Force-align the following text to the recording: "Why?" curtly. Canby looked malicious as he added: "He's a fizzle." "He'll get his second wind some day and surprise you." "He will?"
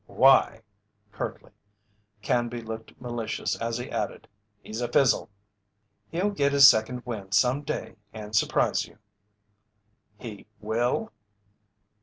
"Why?" 0.07 0.63
curtly. 1.11 1.51
Canby 2.23 2.61
looked 2.61 2.99
malicious 2.99 3.55
as 3.61 3.77
he 3.77 3.91
added: 3.91 4.27
"He's 4.63 4.81
a 4.81 4.87
fizzle." 4.87 5.29
"He'll 6.09 6.31
get 6.31 6.53
his 6.53 6.67
second 6.67 7.05
wind 7.05 7.35
some 7.35 7.61
day 7.61 7.97
and 8.11 8.35
surprise 8.35 8.87
you." 8.87 8.97
"He 10.17 10.47
will?" 10.59 11.11